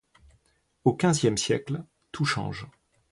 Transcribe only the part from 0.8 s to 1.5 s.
Au quinzième